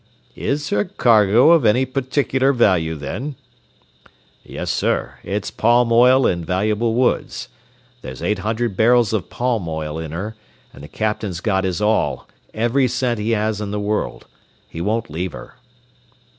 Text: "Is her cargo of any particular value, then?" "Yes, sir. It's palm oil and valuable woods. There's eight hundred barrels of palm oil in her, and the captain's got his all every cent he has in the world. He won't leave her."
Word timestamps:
"Is 0.35 0.69
her 0.71 0.83
cargo 0.83 1.51
of 1.51 1.63
any 1.63 1.85
particular 1.85 2.53
value, 2.53 2.95
then?" 2.95 3.35
"Yes, 4.43 4.71
sir. 4.71 5.19
It's 5.23 5.51
palm 5.51 5.91
oil 5.91 6.25
and 6.25 6.43
valuable 6.43 6.95
woods. 6.95 7.49
There's 8.01 8.23
eight 8.23 8.39
hundred 8.39 8.75
barrels 8.75 9.13
of 9.13 9.29
palm 9.29 9.69
oil 9.69 9.99
in 9.99 10.09
her, 10.11 10.35
and 10.73 10.81
the 10.83 10.87
captain's 10.87 11.39
got 11.39 11.65
his 11.65 11.81
all 11.83 12.27
every 12.51 12.87
cent 12.87 13.19
he 13.19 13.29
has 13.37 13.61
in 13.61 13.69
the 13.69 13.79
world. 13.79 14.25
He 14.67 14.81
won't 14.81 15.11
leave 15.11 15.33
her." 15.33 15.53